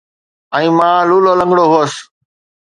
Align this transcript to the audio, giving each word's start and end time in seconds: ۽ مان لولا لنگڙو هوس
۽ 0.59 0.67
مان 0.77 0.99
لولا 1.11 1.33
لنگڙو 1.43 1.65
هوس 1.75 1.93